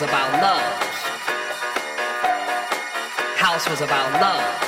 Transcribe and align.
was 0.00 0.08
about 0.08 0.32
love. 0.40 0.62
House 3.36 3.68
was 3.68 3.80
about 3.80 4.12
love. 4.20 4.67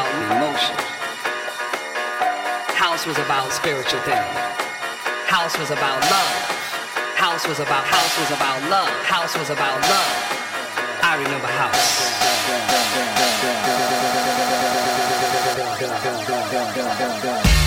about 0.00 0.36
emotion. 0.36 0.76
House 2.74 3.06
was 3.06 3.18
about 3.18 3.52
spiritual 3.52 4.00
things. 4.00 4.34
House 5.26 5.58
was 5.58 5.70
about 5.70 6.00
love. 6.10 6.32
House 7.16 7.46
was 7.46 7.60
about 7.60 7.84
house 7.84 8.18
was 8.18 8.30
about 8.30 8.62
love. 8.70 8.88
House 9.04 9.36
was 9.36 9.50
about 9.50 9.78
love. 9.82 10.16
I 11.02 11.16
remember 11.22 11.48
house. 11.48 12.00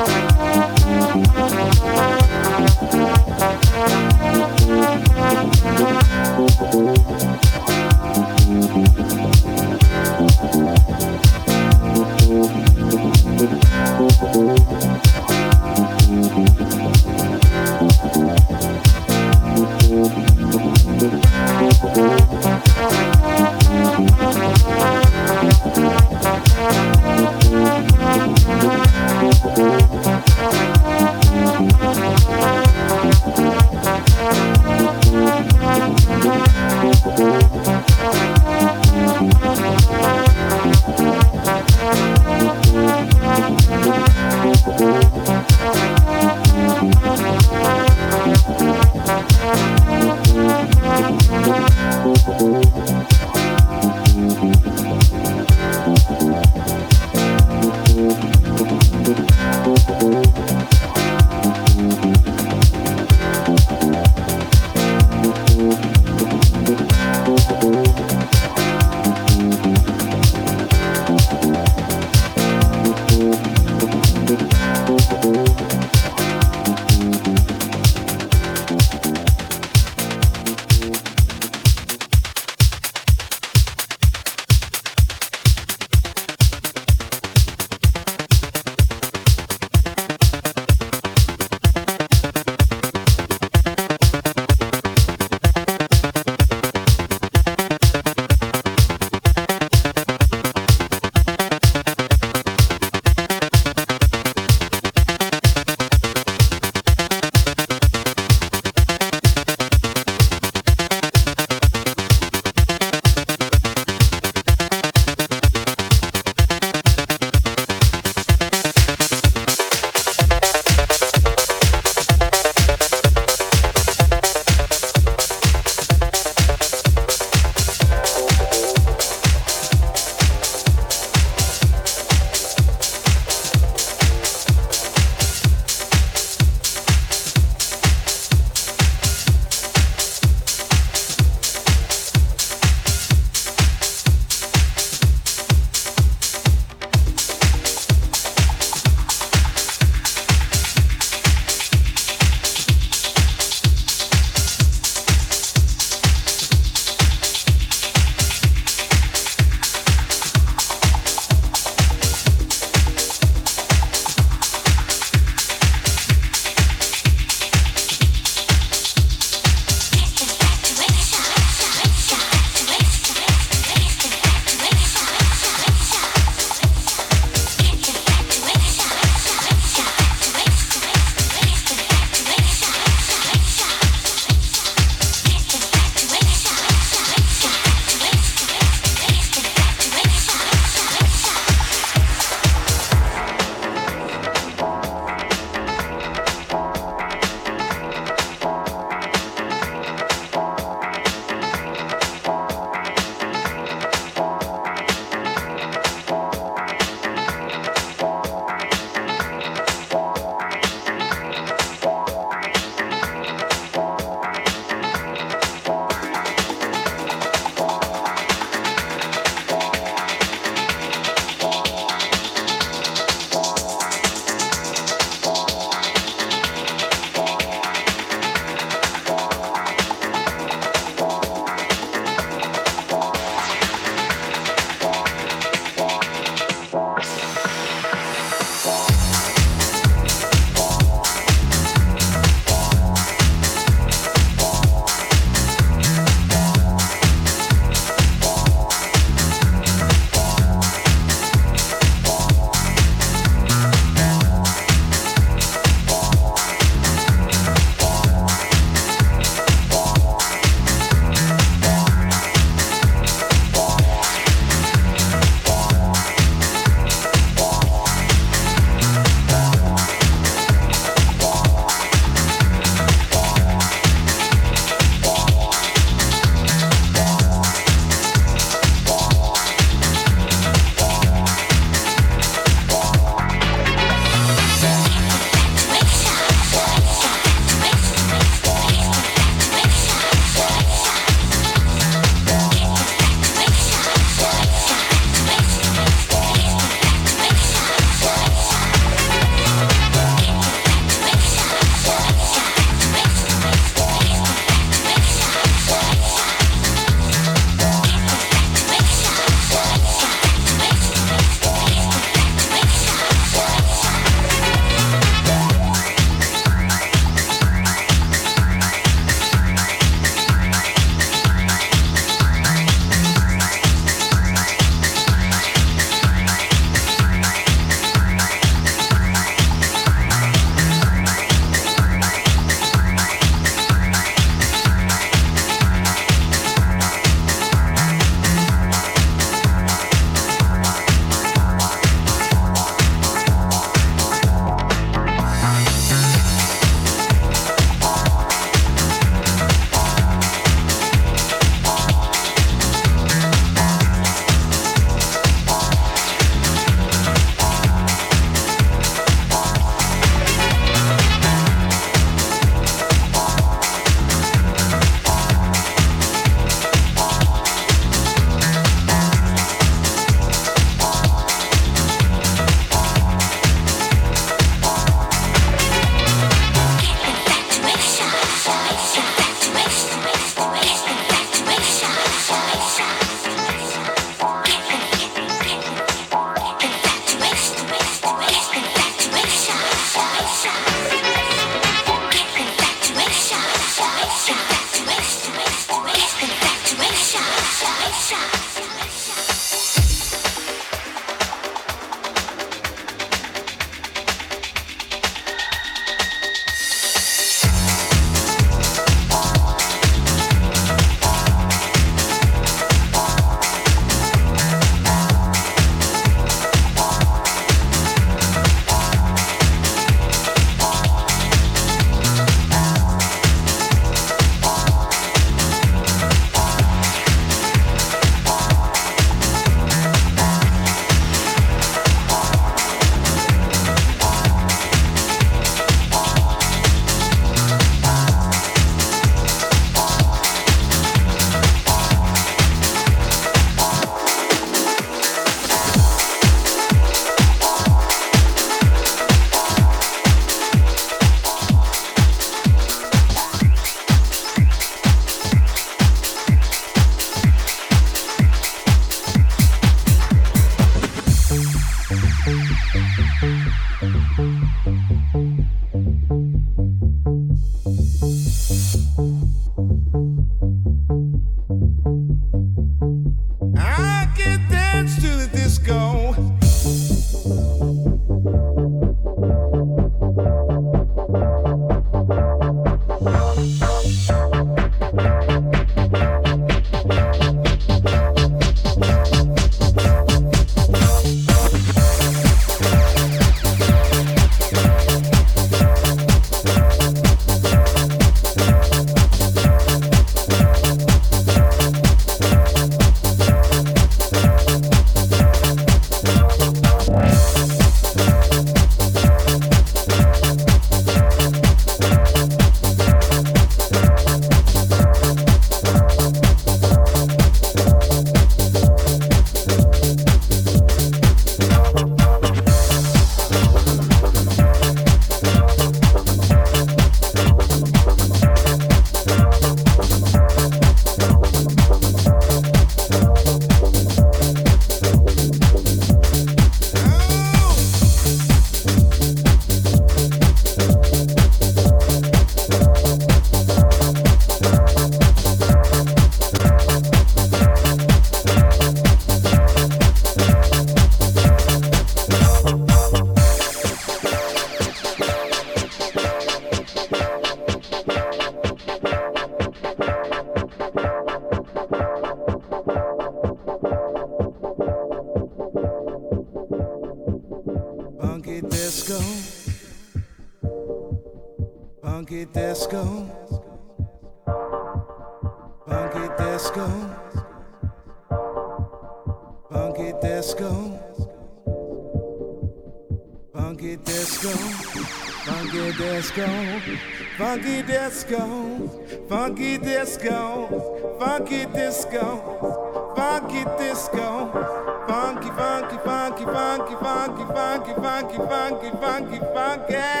disco. 588.11 588.69
Funky 589.07 589.57
disco. 589.57 590.97
Funky 590.99 591.45
disco. 591.45 592.93
Funky 592.95 593.45
disco 593.57 594.71
funky, 594.91 595.29
funky, 595.29 595.77
funky, 595.85 596.25
funky, 596.25 596.75
funky, 596.75 597.25
funky, 597.33 597.73
funky, 597.73 598.17
funky, 598.17 598.69
funky, 598.81 599.19
funky. 599.33 600.00